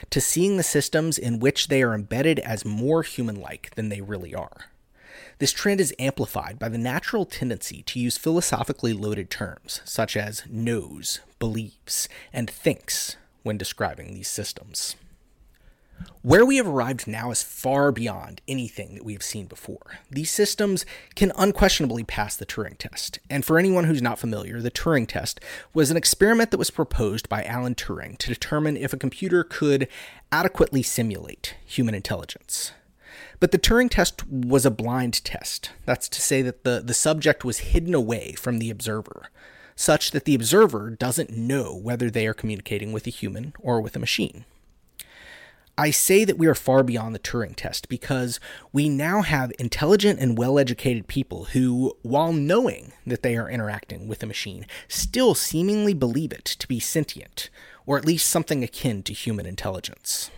to 0.10 0.22
seeing 0.22 0.58
the 0.58 0.64
systems 0.64 1.18
in 1.18 1.40
which 1.40 1.68
they 1.68 1.82
are 1.82 1.94
embedded 1.94 2.40
as 2.40 2.66
more 2.66 3.04
human 3.04 3.40
like 3.40 3.72
than 3.76 3.90
they 3.90 4.02
really 4.02 4.34
are. 4.34 4.71
This 5.42 5.52
trend 5.52 5.82
is 5.82 5.96
amplified 5.98 6.60
by 6.60 6.70
the 6.70 6.78
natural 6.78 7.26
tendency 7.26 7.82
to 7.88 8.00
use 8.00 8.16
philosophically 8.16 8.94
loaded 8.94 9.32
terms 9.32 9.82
such 9.86 10.16
as 10.16 10.44
knows, 10.48 11.20
believes, 11.40 12.08
and 12.32 12.48
thinks 12.48 13.18
when 13.42 13.58
describing 13.58 14.14
these 14.14 14.28
systems. 14.28 14.96
Where 16.22 16.46
we 16.46 16.58
have 16.58 16.68
arrived 16.68 17.08
now 17.08 17.32
is 17.32 17.42
far 17.42 17.92
beyond 17.92 18.42
anything 18.48 18.94
that 18.94 19.04
we 19.04 19.14
have 19.14 19.24
seen 19.24 19.48
before. 19.48 19.98
These 20.12 20.30
systems 20.30 20.86
can 21.16 21.32
unquestionably 21.36 22.04
pass 22.04 22.36
the 22.36 22.46
Turing 22.46 22.78
test. 22.78 23.18
And 23.28 23.44
for 23.44 23.58
anyone 23.58 23.86
who's 23.86 24.00
not 24.00 24.20
familiar, 24.20 24.62
the 24.62 24.70
Turing 24.70 25.08
test 25.08 25.40
was 25.74 25.90
an 25.90 25.98
experiment 25.98 26.52
that 26.52 26.60
was 26.60 26.70
proposed 26.70 27.28
by 27.30 27.44
Alan 27.46 27.74
Turing 27.74 28.16
to 28.20 28.28
determine 28.28 28.78
if 28.78 28.94
a 28.94 28.98
computer 28.98 29.44
could 29.44 29.88
adequately 30.32 30.84
simulate 30.84 31.56
human 31.66 31.96
intelligence. 31.96 32.74
But 33.42 33.52
the 33.52 33.58
Turing 33.58 33.90
test 33.90 34.26
was 34.28 34.68
a 34.68 34.72
blind 34.72 35.26
test. 35.26 35.72
That's 35.84 36.08
to 36.10 36.22
say 36.22 36.44
that 36.44 36.64
the, 36.64 36.80
the 36.86 36.94
subject 36.94 37.44
was 37.44 37.72
hidden 37.72 37.96
away 37.96 38.34
from 38.34 38.60
the 38.60 38.70
observer, 38.70 39.30
such 39.76 40.12
that 40.12 40.26
the 40.26 40.36
observer 40.36 40.92
doesn't 40.92 41.32
know 41.36 41.76
whether 41.76 42.12
they 42.12 42.28
are 42.28 42.36
communicating 42.36 42.94
with 42.94 43.08
a 43.08 43.10
human 43.10 43.54
or 43.60 43.82
with 43.82 43.96
a 43.96 44.00
machine. 44.00 44.46
I 45.76 45.90
say 45.90 46.24
that 46.24 46.38
we 46.38 46.46
are 46.46 46.54
far 46.54 46.84
beyond 46.84 47.16
the 47.16 47.20
Turing 47.20 47.56
test 47.56 47.90
because 47.90 48.40
we 48.72 48.88
now 48.88 49.24
have 49.24 49.52
intelligent 49.58 50.20
and 50.20 50.38
well 50.38 50.60
educated 50.60 51.08
people 51.08 51.46
who, 51.46 51.98
while 52.04 52.34
knowing 52.34 52.94
that 53.08 53.24
they 53.24 53.36
are 53.38 53.50
interacting 53.50 54.08
with 54.08 54.22
a 54.22 54.28
machine, 54.28 54.68
still 54.88 55.34
seemingly 55.34 55.96
believe 55.96 56.32
it 56.32 56.46
to 56.46 56.68
be 56.68 56.80
sentient, 56.80 57.50
or 57.88 57.98
at 57.98 58.06
least 58.06 58.30
something 58.30 58.64
akin 58.64 59.02
to 59.02 59.14
human 59.14 59.48
intelligence. 59.48 60.30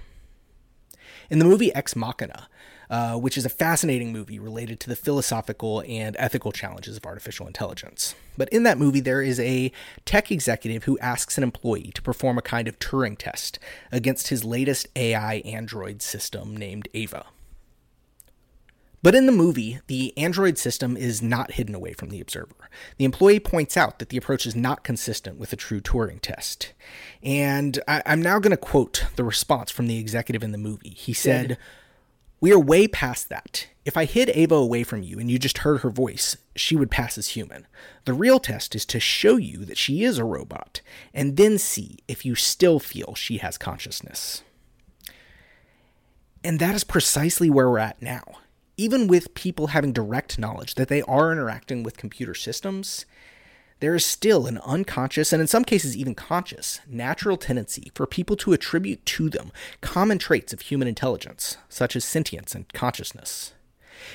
In 1.30 1.40
the 1.40 1.46
movie 1.46 1.76
Ex 1.76 1.98
Machina, 1.98 2.48
uh, 2.90 3.18
which 3.18 3.38
is 3.38 3.46
a 3.46 3.50
fascinating 3.50 4.12
movie 4.12 4.40
related 4.40 4.80
to 4.82 4.90
the 4.90 4.96
philosophical 4.96 5.84
and 5.88 6.16
ethical 6.20 6.52
challenges 6.52 6.98
of 6.98 7.06
artificial 7.06 7.48
intelligence. 7.48 8.16
But 8.38 8.50
in 8.50 8.64
that 8.64 8.78
movie, 8.78 9.00
there 9.00 9.22
is 9.22 9.40
a 9.40 9.72
tech 10.06 10.32
executive 10.32 10.86
who 10.86 10.98
asks 11.00 11.38
an 11.38 11.44
employee 11.44 11.92
to 11.94 12.02
perform 12.02 12.38
a 12.38 12.42
kind 12.42 12.68
of 12.68 12.80
Turing 12.80 13.18
test 13.18 13.60
against 13.92 14.30
his 14.30 14.44
latest 14.44 14.88
AI 14.96 15.36
android 15.46 16.02
system 16.02 16.56
named 16.56 16.88
Ava. 16.94 17.26
But 19.04 19.16
in 19.16 19.26
the 19.26 19.34
movie, 19.34 19.82
the 19.88 20.18
Android 20.18 20.58
system 20.58 20.96
is 20.96 21.22
not 21.22 21.52
hidden 21.52 21.76
away 21.76 21.92
from 21.92 22.10
the 22.10 22.22
observer. 22.22 22.70
The 22.98 23.04
employee 23.04 23.42
points 23.42 23.76
out 23.76 24.00
that 24.00 24.08
the 24.08 24.16
approach 24.16 24.46
is 24.46 24.56
not 24.56 24.86
consistent 24.86 25.38
with 25.38 25.52
a 25.52 25.58
true 25.58 25.82
Turing 25.82 26.22
test. 26.22 26.72
And 27.22 27.82
I- 27.86 28.02
am 28.06 28.22
now 28.22 28.40
going 28.40 28.52
to 28.52 28.58
quote 28.58 29.04
the 29.18 29.26
response 29.26 29.72
from 29.72 29.88
the 29.88 30.00
executive 30.00 30.42
in 30.42 30.54
the 30.54 30.58
movie. 30.58 30.92
He 30.92 31.12
said, 31.12 31.58
we 32.44 32.52
are 32.52 32.60
way 32.60 32.90
past 32.90 33.30
that. 33.30 33.68
If 33.86 33.96
I 33.96 34.04
hid 34.04 34.30
Ava 34.34 34.56
away 34.56 34.84
from 34.84 35.02
you 35.02 35.18
and 35.18 35.32
you 35.32 35.40
just 35.40 35.60
heard 35.60 35.80
her 35.80 35.90
voice, 35.90 36.36
she 36.58 36.76
would 36.76 36.92
pass 36.92 37.18
as 37.18 37.30
human. 37.30 37.66
The 38.04 38.12
real 38.12 38.38
test 38.38 38.76
is 38.76 38.86
to 38.88 39.00
show 39.00 39.38
you 39.38 39.64
that 39.64 39.78
she 39.78 40.04
is 40.04 40.18
a 40.18 40.26
robot, 40.26 40.82
and 41.14 41.38
then 41.38 41.58
see 41.58 42.00
if 42.06 42.26
you 42.26 42.36
still 42.36 42.82
feel 42.82 43.16
she 43.16 43.38
has 43.38 43.58
consciousness. 43.58 44.44
And 46.44 46.60
that 46.60 46.76
is 46.76 46.84
precisely 46.84 47.50
where 47.50 47.70
we're 47.70 47.78
at 47.80 48.02
now. 48.02 48.26
Even 48.76 49.08
with 49.08 49.36
people 49.36 49.68
having 49.68 49.94
direct 49.94 50.38
knowledge 50.38 50.76
that 50.76 50.90
they 50.90 51.02
are 51.04 51.32
interacting 51.32 51.82
with 51.82 51.96
computer 51.96 52.34
systems, 52.34 53.06
there 53.84 53.96
is 53.96 54.06
still 54.06 54.48
an 54.48 54.60
unconscious, 54.60 55.34
and 55.34 55.42
in 55.42 55.48
some 55.48 55.66
cases 55.66 55.98
even 55.98 56.16
conscious, 56.16 56.80
natural 56.88 57.36
tendency 57.36 57.92
for 57.94 58.08
people 58.08 58.38
to 58.38 58.54
attribute 58.54 59.06
to 59.06 59.30
them 59.30 59.52
common 59.82 60.18
traits 60.18 60.54
of 60.54 60.62
human 60.62 60.88
intelligence, 60.88 61.58
such 61.68 61.94
as 61.98 62.06
sentience 62.06 62.56
and 62.56 62.72
consciousness. 62.72 63.52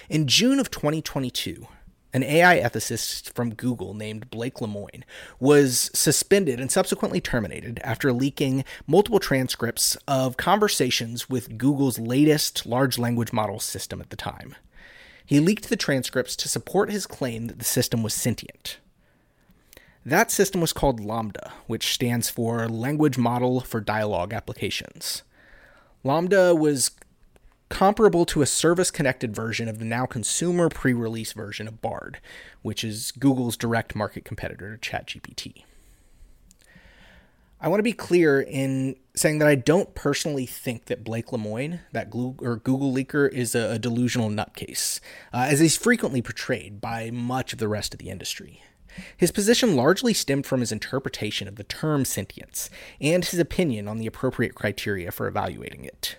In 0.09 0.27
June 0.27 0.59
of 0.59 0.71
2022, 0.71 1.69
an 2.15 2.23
AI 2.23 2.59
ethicist 2.59 3.35
from 3.35 3.55
Google 3.55 3.93
named 3.93 4.31
Blake 4.31 4.63
Lemoine 4.63 5.05
was 5.39 5.91
suspended 5.93 6.59
and 6.61 6.73
subsequently 6.73 7.21
terminated 7.21 7.79
after 7.85 8.11
leaking 8.11 8.65
multiple 8.87 9.21
transcripts 9.21 9.99
of 10.09 10.39
conversations 10.39 11.29
with 11.29 11.59
Google's 11.59 11.99
latest 11.99 12.65
large 12.65 12.99
language 12.99 13.35
model 13.35 13.61
system 13.61 14.01
at 14.01 14.09
the 14.09 14.17
time. 14.17 14.55
He 15.27 15.41
leaked 15.41 15.69
the 15.69 15.77
transcripts 15.77 16.37
to 16.37 16.49
support 16.49 16.91
his 16.91 17.07
claim 17.07 17.49
that 17.49 17.59
the 17.59 17.67
system 17.67 18.03
was 18.03 18.15
sentient. 18.15 18.79
That 20.09 20.31
system 20.31 20.63
was 20.63 20.73
called 20.73 21.03
LaMDA, 21.03 21.51
which 21.67 21.93
stands 21.93 22.31
for 22.31 22.67
Language 22.67 23.19
Model 23.19 23.61
for 23.61 23.79
Dialogue 23.79 24.33
Applications. 24.33 25.23
LaMDA 26.03 26.59
was 26.59 26.93
comparable 27.69 28.25
to 28.25 28.41
a 28.41 28.47
service 28.47 28.91
connected 28.91 29.37
version 29.37 29.69
of 29.69 29.79
the 29.79 29.85
now 29.85 30.07
consumer 30.07 30.71
pre 30.71 30.95
release 30.95 31.35
version 31.35 31.69
of 31.69 31.83
Bard, 31.83 32.21
which 32.63 32.83
is 32.83 33.13
Google's 33.19 33.55
direct 33.55 33.95
market 33.95 34.25
competitor 34.25 34.79
to 34.79 34.91
ChatGPT. 34.91 35.65
I 37.61 37.69
want 37.69 37.81
to 37.81 37.85
be 37.85 37.93
clear 37.93 38.41
in 38.41 38.97
saying 39.15 39.41
that 39.41 39.49
I 39.49 39.57
don't 39.57 39.95
personally 39.95 40.47
think 40.47 40.87
that 40.87 41.05
Blake 41.05 41.33
Lemoine, 41.33 41.81
that 41.93 42.09
Google, 42.09 42.49
or 42.49 42.57
Google 42.57 42.95
leaker, 42.95 43.31
is 43.31 43.55
a, 43.55 43.73
a 43.73 43.79
delusional 43.79 44.31
nutcase, 44.31 45.01
uh, 45.35 45.49
as 45.51 45.61
he's 45.61 45.77
frequently 45.77 46.23
portrayed 46.23 46.81
by 46.81 47.11
much 47.11 47.53
of 47.53 47.59
the 47.59 47.69
rest 47.69 47.93
of 47.93 47.99
the 47.99 48.09
industry. 48.09 48.63
His 49.17 49.31
position 49.31 49.77
largely 49.77 50.15
stemmed 50.15 50.47
from 50.47 50.61
his 50.61 50.73
interpretation 50.73 51.49
of 51.49 51.57
the 51.57 51.65
term 51.65 52.05
sentience 52.05 52.71
and 53.01 53.25
his 53.25 53.39
opinion 53.39 53.89
on 53.89 53.99
the 53.99 54.07
appropriate 54.07 54.55
criteria 54.55 55.11
for 55.11 55.27
evaluating 55.27 55.85
it. 55.85 56.17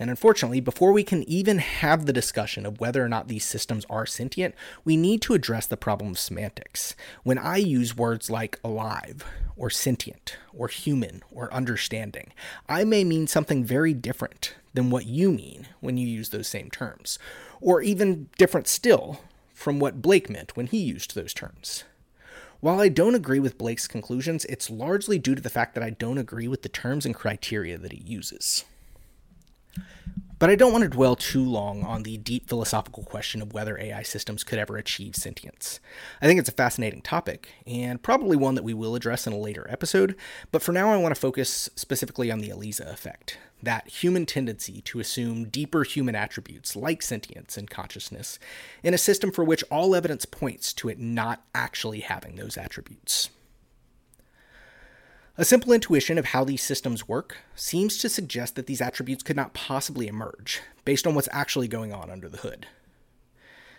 And 0.00 0.08
unfortunately, 0.08 0.60
before 0.60 0.92
we 0.92 1.04
can 1.04 1.22
even 1.24 1.58
have 1.58 2.06
the 2.06 2.12
discussion 2.14 2.64
of 2.64 2.80
whether 2.80 3.04
or 3.04 3.08
not 3.08 3.28
these 3.28 3.44
systems 3.44 3.84
are 3.90 4.06
sentient, 4.06 4.54
we 4.82 4.96
need 4.96 5.20
to 5.22 5.34
address 5.34 5.66
the 5.66 5.76
problem 5.76 6.12
of 6.12 6.18
semantics. 6.18 6.96
When 7.22 7.36
I 7.36 7.58
use 7.58 7.94
words 7.94 8.30
like 8.30 8.58
alive, 8.64 9.26
or 9.58 9.68
sentient, 9.68 10.38
or 10.54 10.68
human, 10.68 11.22
or 11.30 11.52
understanding, 11.52 12.32
I 12.66 12.84
may 12.84 13.04
mean 13.04 13.26
something 13.26 13.62
very 13.62 13.92
different 13.92 14.54
than 14.72 14.88
what 14.88 15.04
you 15.04 15.30
mean 15.30 15.68
when 15.80 15.98
you 15.98 16.08
use 16.08 16.30
those 16.30 16.48
same 16.48 16.70
terms, 16.70 17.18
or 17.60 17.82
even 17.82 18.30
different 18.38 18.68
still 18.68 19.20
from 19.52 19.78
what 19.78 20.00
Blake 20.00 20.30
meant 20.30 20.56
when 20.56 20.66
he 20.66 20.78
used 20.78 21.14
those 21.14 21.34
terms. 21.34 21.84
While 22.60 22.78
I 22.78 22.90
don't 22.90 23.14
agree 23.14 23.40
with 23.40 23.56
Blake's 23.56 23.88
conclusions, 23.88 24.44
it's 24.44 24.68
largely 24.68 25.18
due 25.18 25.34
to 25.34 25.40
the 25.40 25.48
fact 25.48 25.74
that 25.74 25.82
I 25.82 25.90
don't 25.90 26.18
agree 26.18 26.46
with 26.46 26.60
the 26.60 26.68
terms 26.68 27.06
and 27.06 27.14
criteria 27.14 27.78
that 27.78 27.92
he 27.92 28.02
uses. 28.04 28.66
But 30.38 30.50
I 30.50 30.56
don't 30.56 30.72
want 30.72 30.82
to 30.82 30.88
dwell 30.88 31.16
too 31.16 31.42
long 31.42 31.82
on 31.84 32.02
the 32.02 32.18
deep 32.18 32.48
philosophical 32.48 33.02
question 33.02 33.40
of 33.40 33.54
whether 33.54 33.78
AI 33.78 34.02
systems 34.02 34.44
could 34.44 34.58
ever 34.58 34.76
achieve 34.76 35.16
sentience. 35.16 35.80
I 36.20 36.26
think 36.26 36.38
it's 36.38 36.48
a 36.50 36.52
fascinating 36.52 37.00
topic, 37.00 37.48
and 37.66 38.02
probably 38.02 38.36
one 38.36 38.56
that 38.56 38.64
we 38.64 38.74
will 38.74 38.94
address 38.94 39.26
in 39.26 39.32
a 39.32 39.38
later 39.38 39.66
episode, 39.70 40.14
but 40.52 40.62
for 40.62 40.72
now 40.72 40.90
I 40.90 40.98
want 40.98 41.14
to 41.14 41.20
focus 41.20 41.70
specifically 41.76 42.30
on 42.30 42.40
the 42.40 42.50
Eliza 42.50 42.86
effect 42.90 43.38
that 43.62 43.88
human 43.88 44.26
tendency 44.26 44.80
to 44.82 45.00
assume 45.00 45.48
deeper 45.48 45.82
human 45.82 46.14
attributes 46.14 46.76
like 46.76 47.02
sentience 47.02 47.56
and 47.56 47.70
consciousness 47.70 48.38
in 48.82 48.94
a 48.94 48.98
system 48.98 49.30
for 49.30 49.44
which 49.44 49.64
all 49.70 49.94
evidence 49.94 50.24
points 50.24 50.72
to 50.74 50.88
it 50.88 50.98
not 50.98 51.44
actually 51.54 52.00
having 52.00 52.36
those 52.36 52.56
attributes. 52.56 53.30
A 55.38 55.44
simple 55.44 55.72
intuition 55.72 56.18
of 56.18 56.26
how 56.26 56.44
these 56.44 56.62
systems 56.62 57.08
work 57.08 57.38
seems 57.54 57.96
to 57.98 58.08
suggest 58.08 58.56
that 58.56 58.66
these 58.66 58.82
attributes 58.82 59.22
could 59.22 59.36
not 59.36 59.54
possibly 59.54 60.06
emerge 60.06 60.60
based 60.84 61.06
on 61.06 61.14
what's 61.14 61.30
actually 61.32 61.68
going 61.68 61.92
on 61.92 62.10
under 62.10 62.28
the 62.28 62.38
hood. 62.38 62.66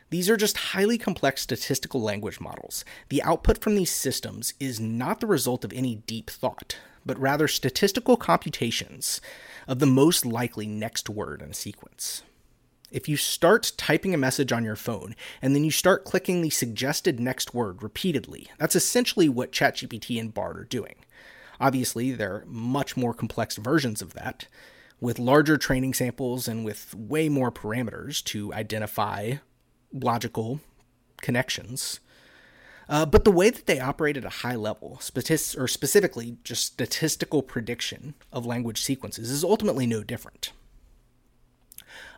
These 0.10 0.30
are 0.30 0.38
just 0.38 0.58
highly 0.58 0.98
complex 0.98 1.42
statistical 1.42 2.02
language 2.02 2.42
models. 2.42 2.84
The 3.10 3.24
output 3.24 3.60
from 3.60 3.76
these 3.76 3.92
systems 3.92 4.54
is 4.60 4.80
not 4.80 5.20
the 5.20 5.28
result 5.28 5.64
of 5.64 5.72
any 5.72 5.96
deep 5.96 6.30
thought, 6.30 6.78
but 7.06 7.20
rather 7.20 7.48
statistical 7.48 8.18
computations 8.18 9.22
of 9.68 9.80
the 9.80 9.86
most 9.86 10.26
likely 10.26 10.68
next 10.68 11.10
word 11.10 11.42
in 11.42 11.52
a 11.52 11.54
sequence. 11.54 12.24
If 12.92 13.08
you 13.08 13.16
start 13.16 13.72
typing 13.78 14.14
a 14.14 14.18
message 14.18 14.52
on 14.52 14.66
your 14.66 14.76
phone 14.76 15.16
and 15.42 15.56
then 15.56 15.64
you 15.64 15.72
start 15.72 16.04
clicking 16.04 16.42
the 16.42 16.50
suggested 16.50 17.20
next 17.20 17.54
word 17.54 17.82
repeatedly, 17.82 18.50
that's 18.58 18.76
essentially 18.76 19.30
what 19.30 19.54
ChatGPT 19.54 20.20
and 20.20 20.34
Bard 20.34 20.60
are 20.60 20.66
doing. 20.66 20.96
Obviously, 21.60 22.12
there 22.12 22.34
are 22.34 22.46
much 22.48 22.98
more 22.98 23.14
complex 23.14 23.56
versions 23.56 24.02
of 24.02 24.14
that, 24.14 24.48
with 25.00 25.20
larger 25.20 25.58
training 25.58 25.94
samples 25.94 26.48
and 26.48 26.66
with 26.66 26.94
way 26.94 27.30
more 27.30 27.52
parameters 27.52 28.24
to 28.26 28.54
identify 28.54 29.36
logical 29.94 30.60
connections. 31.22 32.00
Uh, 32.92 33.06
but 33.06 33.24
the 33.24 33.32
way 33.32 33.50
that 33.50 33.68
they 33.68 33.80
operate 33.80 34.18
at 34.18 34.26
a 34.26 34.30
high 34.30 34.56
level, 34.56 34.98
statis- 35.00 35.58
or 35.58 35.66
specifically 35.66 36.38
just 36.44 36.66
statistical 36.66 37.42
prediction 37.42 38.16
of 38.34 38.46
language 38.46 38.82
sequences, 38.82 39.32
is 39.32 39.46
ultimately 39.46 39.88
no 39.88 40.04
different. 40.04 40.52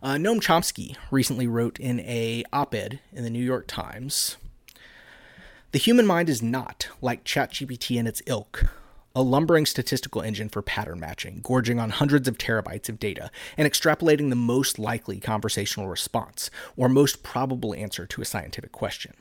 Uh, 0.01 0.15
Noam 0.15 0.42
Chomsky 0.42 0.98
recently 1.12 1.46
wrote 1.46 1.80
in 1.80 2.00
a 2.00 2.44
op-ed 2.51 3.00
in 3.12 3.24
the 3.24 3.30
New 3.30 3.44
York 3.44 3.68
Times, 3.68 4.38
"The 5.74 5.80
human 5.80 6.08
mind 6.08 6.27
is 6.27 6.42
not 6.42 6.88
like 7.01 7.24
ChatGPT 7.24 8.00
and 8.00 8.08
its 8.08 8.24
ilk, 8.25 8.65
a 9.15 9.22
lumbering 9.22 9.68
statistical 9.68 10.24
engine 10.24 10.50
for 10.50 10.63
pattern 10.63 11.00
matching, 11.00 11.42
gorging 11.44 11.80
on 11.80 11.92
hundreds 11.92 12.27
of 12.27 12.39
terabytes 12.39 12.89
of 12.89 13.00
data 13.00 13.30
and 13.58 13.72
extrapolating 13.72 14.32
the 14.32 14.36
most 14.36 14.80
likely 14.80 15.20
conversational 15.20 15.88
response 15.88 16.50
or 16.75 16.89
most 16.89 17.22
probable 17.22 17.75
answer 17.75 18.08
to 18.08 18.24
a 18.24 18.25
scientific 18.25 18.72
question. 18.72 19.13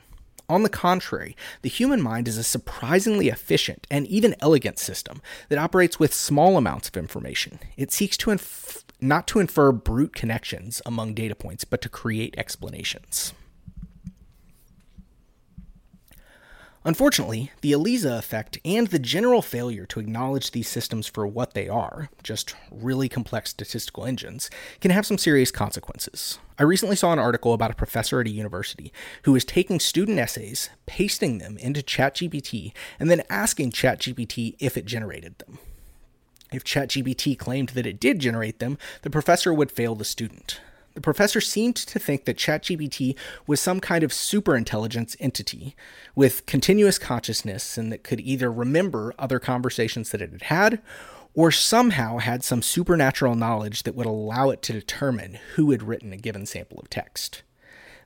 On 0.53 0.61
the 0.61 0.69
contrary, 0.69 1.35
the 1.63 1.67
human 1.67 1.99
mind 1.99 2.27
is 2.27 2.37
a 2.37 2.43
surprisingly 2.43 3.27
efficient 3.27 3.87
and 3.89 4.05
even 4.05 4.35
elegant 4.39 4.77
system 4.77 5.19
that 5.49 5.57
operates 5.57 5.97
with 5.97 6.13
small 6.13 6.57
amounts 6.57 6.89
of 6.89 6.95
information. 6.95 7.57
It 7.75 7.91
seeks 7.91 8.17
to 8.17 8.29
inf- 8.29 8.83
not 9.01 9.25
to 9.29 9.39
infer 9.39 9.71
brute 9.71 10.13
connections 10.13 10.79
among 10.85 11.15
data 11.15 11.33
points, 11.33 11.63
but 11.63 11.81
to 11.81 11.89
create 11.89 12.35
explanations. 12.37 13.33
Unfortunately, 16.85 17.49
the 17.61 17.71
ELIZA 17.71 18.17
effect 18.17 18.57
and 18.65 18.87
the 18.87 18.99
general 18.99 19.41
failure 19.41 19.85
to 19.85 20.01
acknowledge 20.01 20.51
these 20.51 20.67
systems 20.67 21.07
for 21.07 21.25
what 21.25 21.53
they 21.53 21.69
are, 21.69 22.09
just 22.23 22.55
really 22.69 23.07
complex 23.07 23.51
statistical 23.51 24.05
engines, 24.05 24.49
can 24.81 24.91
have 24.91 25.05
some 25.05 25.17
serious 25.17 25.49
consequences. 25.49 26.39
I 26.59 26.63
recently 26.63 26.97
saw 26.97 27.13
an 27.13 27.19
article 27.19 27.53
about 27.53 27.71
a 27.71 27.75
professor 27.75 28.19
at 28.19 28.27
a 28.27 28.31
university 28.31 28.91
who 29.23 29.31
was 29.31 29.45
taking 29.45 29.79
student 29.79 30.19
essays, 30.19 30.69
pasting 30.85 31.37
them 31.37 31.57
into 31.57 31.81
ChatGPT, 31.81 32.73
and 32.99 33.09
then 33.09 33.23
asking 33.29 33.71
ChatGPT 33.71 34.55
if 34.59 34.75
it 34.75 34.85
generated 34.85 35.39
them. 35.39 35.59
If 36.51 36.65
ChatGPT 36.65 37.39
claimed 37.39 37.69
that 37.69 37.87
it 37.87 37.99
did 37.99 38.19
generate 38.19 38.59
them, 38.59 38.77
the 39.03 39.09
professor 39.09 39.53
would 39.53 39.71
fail 39.71 39.95
the 39.95 40.05
student. 40.05 40.59
The 40.93 41.01
professor 41.01 41.41
seemed 41.41 41.75
to 41.75 41.97
think 41.97 42.25
that 42.25 42.37
ChatGPT 42.37 43.15
was 43.47 43.59
some 43.59 43.79
kind 43.79 44.03
of 44.03 44.11
superintelligence 44.11 45.15
entity 45.19 45.75
with 46.15 46.45
continuous 46.45 46.99
consciousness 46.99 47.77
and 47.77 47.91
that 47.91 48.03
could 48.03 48.19
either 48.21 48.51
remember 48.51 49.13
other 49.17 49.39
conversations 49.39 50.11
that 50.11 50.21
it 50.21 50.31
had 50.31 50.43
had 50.43 50.81
or 51.33 51.51
somehow 51.51 52.19
had 52.19 52.43
some 52.43 52.61
supernatural 52.61 53.33
knowledge 53.33 53.83
that 53.83 53.95
would 53.95 54.05
allow 54.05 54.51
it 54.51 54.61
to 54.61 54.73
determine 54.73 55.39
who 55.55 55.71
had 55.71 55.81
written 55.81 56.13
a 56.13 56.17
given 56.17 56.45
sample 56.45 56.79
of 56.79 56.89
text. 56.89 57.41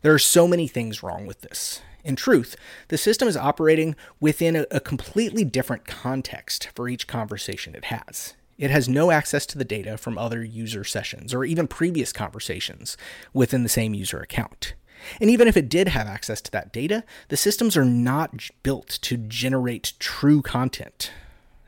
There 0.02 0.14
are 0.14 0.20
so 0.20 0.48
many 0.48 0.68
things 0.68 1.04
wrong 1.04 1.26
with 1.26 1.42
this. 1.42 1.82
In 2.06 2.16
truth, 2.16 2.56
the 2.88 2.98
system 2.98 3.28
is 3.28 3.36
operating 3.36 3.96
within 4.22 4.56
a, 4.56 4.66
a 4.72 4.80
completely 4.80 5.44
different 5.44 5.86
context 5.86 6.70
for 6.74 6.88
each 6.88 7.06
conversation 7.06 7.76
it 7.76 7.86
has. 7.86 8.34
It 8.58 8.72
has 8.72 8.90
no 8.90 9.12
access 9.12 9.46
to 9.48 9.58
the 9.58 9.66
data 9.66 9.98
from 9.98 10.18
other 10.18 10.44
user 10.44 10.84
sessions 10.84 11.34
or 11.34 11.46
even 11.46 11.68
previous 11.68 12.12
conversations 12.12 12.98
within 13.34 13.64
the 13.64 13.70
same 13.70 13.94
user 13.94 14.20
account. 14.20 14.74
And 15.22 15.30
even 15.30 15.48
if 15.48 15.56
it 15.56 15.70
did 15.70 15.90
have 15.90 16.08
access 16.08 16.42
to 16.42 16.52
that 16.52 16.74
data, 16.74 17.04
the 17.30 17.38
systems 17.38 17.78
are 17.78 17.86
not 17.86 18.50
built 18.64 18.98
to 19.04 19.18
generate 19.18 19.94
true 20.00 20.42
content 20.42 21.12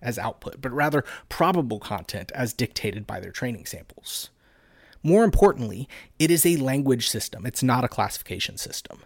as 0.01 0.17
output, 0.17 0.61
but 0.61 0.71
rather 0.71 1.03
probable 1.27 1.79
content 1.79 2.31
as 2.33 2.53
dictated 2.53 3.05
by 3.05 3.19
their 3.19 3.31
training 3.31 3.65
samples. 3.65 4.29
More 5.03 5.23
importantly, 5.23 5.87
it 6.17 6.31
is 6.31 6.45
a 6.45 6.57
language 6.57 7.07
system, 7.07 7.45
it's 7.45 7.63
not 7.63 7.83
a 7.83 7.89
classification 7.89 8.57
system. 8.57 8.99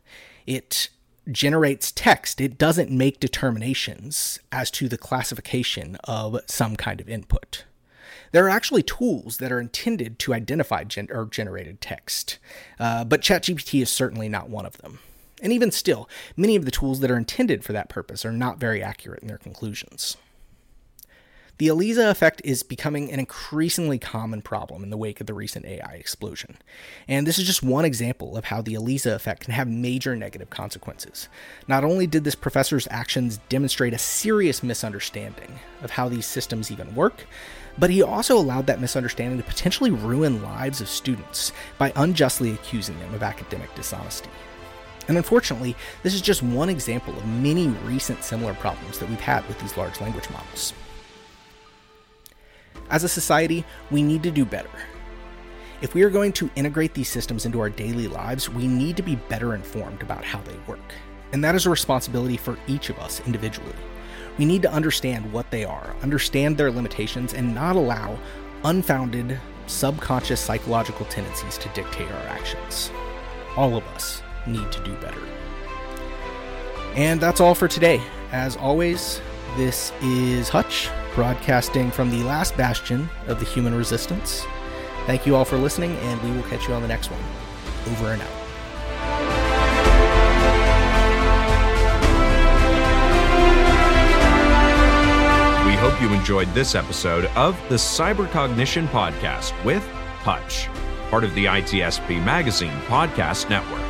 It 0.48 0.90
generates 1.32 1.92
text, 1.92 2.42
it 2.42 2.58
doesn't 2.58 2.92
make 2.92 3.20
determinations 3.20 4.40
as 4.52 4.72
to 4.72 4.90
the 4.90 4.98
classification 4.98 5.98
of 6.04 6.40
some 6.48 6.76
kind 6.76 7.00
of 7.00 7.10
input. 7.10 7.66
There 8.32 8.46
are 8.46 8.50
actually 8.50 8.84
tools 8.84 9.38
that 9.38 9.52
are 9.52 9.60
intended 9.60 10.20
to 10.20 10.34
identify 10.34 10.84
gen- 10.84 11.10
or 11.12 11.26
generated 11.26 11.82
text, 11.82 12.40
uh, 12.80 13.04
but 13.04 13.22
ChatGPT 13.22 13.82
is 13.82 13.90
certainly 13.90 14.30
not 14.30 14.50
one 14.50 14.66
of 14.66 14.78
them. 14.78 15.00
And 15.42 15.52
even 15.52 15.72
still, 15.72 16.10
many 16.38 16.56
of 16.56 16.66
the 16.66 16.72
tools 16.72 17.02
that 17.02 17.12
are 17.12 17.18
intended 17.18 17.64
for 17.64 17.74
that 17.74 17.90
purpose 17.90 18.26
are 18.26 18.32
not 18.32 18.60
very 18.60 18.82
accurate 18.82 19.22
in 19.22 19.28
their 19.28 19.38
conclusions. 19.38 20.16
The 21.60 21.68
ELIZA 21.68 22.10
effect 22.10 22.42
is 22.44 22.64
becoming 22.64 23.12
an 23.12 23.20
increasingly 23.20 24.00
common 24.00 24.42
problem 24.42 24.84
in 24.84 24.90
the 24.90 24.98
wake 24.98 25.22
of 25.22 25.28
the 25.28 25.36
recent 25.36 25.66
AI 25.66 25.94
explosion. 25.94 26.58
And 27.08 27.28
this 27.28 27.38
is 27.38 27.46
just 27.46 27.62
one 27.62 27.86
example 27.86 28.36
of 28.36 28.46
how 28.46 28.64
the 28.64 28.74
ELIZA 28.74 29.14
effect 29.14 29.44
can 29.44 29.54
have 29.54 29.68
major 29.68 30.16
negative 30.16 30.50
consequences. 30.50 31.30
Not 31.68 31.84
only 31.84 32.08
did 32.08 32.24
this 32.24 32.34
professor's 32.34 32.88
actions 32.90 33.38
demonstrate 33.50 33.94
a 33.94 34.00
serious 34.00 34.64
misunderstanding 34.64 35.60
of 35.84 35.92
how 35.92 36.10
these 36.10 36.26
systems 36.26 36.72
even 36.72 36.96
work, 36.96 37.28
but 37.78 37.90
he 37.90 38.02
also 38.02 38.38
allowed 38.38 38.68
that 38.68 38.82
misunderstanding 38.82 39.38
to 39.38 39.44
potentially 39.44 39.92
ruin 39.92 40.42
lives 40.44 40.82
of 40.82 40.88
students 40.88 41.52
by 41.78 41.92
unjustly 41.96 42.52
accusing 42.54 42.98
them 43.00 43.14
of 43.14 43.24
academic 43.24 43.74
dishonesty. 43.76 44.30
And 45.08 45.18
unfortunately, 45.18 45.76
this 46.02 46.14
is 46.14 46.22
just 46.22 46.44
one 46.44 46.70
example 46.70 47.16
of 47.18 47.28
many 47.28 47.68
recent 47.86 48.24
similar 48.24 48.54
problems 48.54 49.00
that 49.00 49.10
we've 49.10 49.20
had 49.20 49.46
with 49.48 49.60
these 49.60 49.76
large 49.76 50.00
language 50.00 50.30
models. 50.30 50.74
As 52.90 53.04
a 53.04 53.10
society, 53.10 53.66
we 53.92 54.04
need 54.04 54.24
to 54.24 54.32
do 54.32 54.46
better. 54.46 54.70
If 55.82 55.94
we 55.94 56.04
are 56.04 56.10
going 56.10 56.32
to 56.34 56.50
integrate 56.56 56.94
these 56.94 57.10
systems 57.10 57.46
into 57.46 57.60
our 57.60 57.70
daily 57.70 58.08
lives, 58.08 58.50
we 58.50 58.68
need 58.68 58.96
to 58.98 59.04
be 59.04 59.16
better 59.16 59.56
informed 59.56 60.02
about 60.02 60.24
how 60.24 60.40
they 60.42 60.56
work. 60.68 60.94
And 61.34 61.44
that 61.44 61.56
is 61.56 61.66
a 61.66 61.70
responsibility 61.70 62.38
for 62.38 62.58
each 62.68 62.90
of 62.90 63.00
us 63.00 63.20
individually. 63.26 63.74
We 64.38 64.46
need 64.46 64.62
to 64.64 64.72
understand 64.72 65.32
what 65.32 65.50
they 65.52 65.64
are, 65.64 65.96
understand 66.02 66.58
their 66.58 66.72
limitations, 66.72 67.34
and 67.34 67.54
not 67.54 67.76
allow 67.76 68.18
unfounded, 68.64 69.40
subconscious 69.68 70.40
psychological 70.40 71.06
tendencies 71.06 71.58
to 71.60 71.70
dictate 71.70 72.12
our 72.12 72.28
actions. 72.28 72.92
All 73.56 73.76
of 73.76 73.86
us 73.90 74.22
need 74.48 74.72
to 74.72 74.84
do 74.84 74.96
better. 74.96 75.22
And 76.96 77.20
that's 77.22 77.40
all 77.40 77.56
for 77.56 77.68
today. 77.68 78.02
As 78.32 78.56
always, 78.56 79.22
this 79.56 79.92
is 80.02 80.50
Hutch, 80.50 80.90
broadcasting 81.14 81.92
from 81.92 82.10
the 82.10 82.24
last 82.24 82.58
bastion 82.58 83.10
of 83.28 83.40
the 83.40 83.46
human 83.46 83.76
resistance. 83.76 84.46
Thank 85.06 85.26
you 85.26 85.36
all 85.36 85.46
for 85.46 85.58
listening, 85.58 85.96
and 85.98 86.22
we 86.24 86.32
will 86.32 86.48
catch 86.50 86.68
you 86.68 86.74
on 86.74 86.82
the 86.82 86.88
next 86.88 87.12
one. 87.12 87.22
Over 87.94 88.14
and 88.14 88.22
out. 88.22 88.43
Hope 95.84 96.02
you 96.02 96.14
enjoyed 96.14 96.48
this 96.54 96.76
episode 96.76 97.26
of 97.36 97.60
the 97.68 97.76
Cybercognition 97.76 98.88
Podcast 98.88 99.52
with 99.66 99.86
Hutch, 100.22 100.70
part 101.10 101.26
of 101.26 101.36
the 101.36 101.44
ITSP 101.44 102.24
Magazine 102.24 102.72
Podcast 102.88 103.50
Network. 103.50 103.84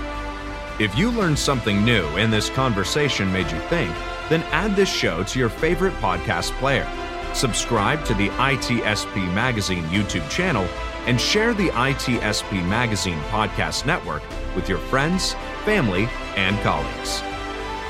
If 0.81 0.97
you 0.97 1.11
learned 1.11 1.37
something 1.37 1.85
new 1.85 2.03
and 2.17 2.33
this 2.33 2.49
conversation 2.49 3.31
made 3.31 3.51
you 3.51 3.59
think, 3.69 3.95
then 4.27 4.41
add 4.49 4.75
this 4.75 4.91
show 4.91 5.21
to 5.25 5.37
your 5.37 5.49
favorite 5.49 5.93
podcast 5.97 6.49
player. 6.53 6.89
Subscribe 7.35 8.03
to 8.05 8.15
the 8.15 8.29
ITSP 8.29 9.31
Magazine 9.31 9.83
YouTube 9.83 10.27
channel 10.31 10.65
and 11.05 11.21
share 11.21 11.53
the 11.53 11.69
ITSP 11.69 12.67
Magazine 12.67 13.19
Podcast 13.29 13.85
Network 13.85 14.23
with 14.55 14.67
your 14.67 14.79
friends, 14.79 15.33
family, 15.63 16.09
and 16.37 16.59
colleagues. 16.61 17.21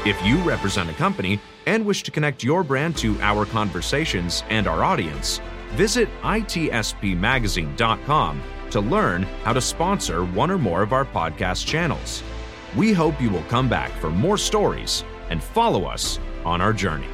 If 0.05 0.21
you 0.25 0.39
represent 0.39 0.89
a 0.89 0.93
company 0.93 1.39
and 1.65 1.85
wish 1.85 2.03
to 2.03 2.11
connect 2.11 2.43
your 2.43 2.63
brand 2.63 2.97
to 2.97 3.19
our 3.21 3.45
conversations 3.45 4.43
and 4.49 4.67
our 4.67 4.83
audience, 4.83 5.39
visit 5.71 6.09
itspmagazine.com 6.21 8.41
to 8.71 8.79
learn 8.79 9.23
how 9.43 9.53
to 9.53 9.61
sponsor 9.61 10.25
one 10.25 10.49
or 10.49 10.57
more 10.57 10.81
of 10.81 10.93
our 10.93 11.05
podcast 11.05 11.65
channels. 11.65 12.23
We 12.75 12.91
hope 12.91 13.21
you 13.21 13.29
will 13.29 13.43
come 13.43 13.69
back 13.69 13.91
for 13.91 14.09
more 14.09 14.37
stories 14.37 15.03
and 15.29 15.43
follow 15.43 15.85
us 15.85 16.19
on 16.43 16.59
our 16.59 16.73
journey. 16.73 17.07